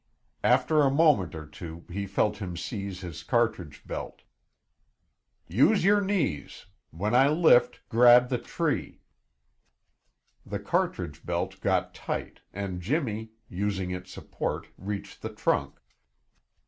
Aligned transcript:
After 0.43 0.81
a 0.81 0.89
moment 0.89 1.35
or 1.35 1.45
two 1.45 1.85
he 1.87 2.07
felt 2.07 2.37
him 2.37 2.57
seize 2.57 3.01
his 3.01 3.21
cartridge 3.21 3.83
belt. 3.85 4.23
"Use 5.47 5.83
your 5.85 6.01
knees. 6.01 6.65
When 6.89 7.13
I 7.13 7.29
lift 7.29 7.87
grab 7.87 8.29
the 8.29 8.39
tree." 8.39 9.03
The 10.43 10.57
cartridge 10.57 11.23
belt 11.23 11.59
got 11.61 11.93
tight 11.93 12.39
and 12.51 12.81
Jimmy, 12.81 13.33
using 13.47 13.91
its 13.91 14.11
support, 14.11 14.69
reached 14.75 15.21
the 15.21 15.29
trunk. 15.31 15.79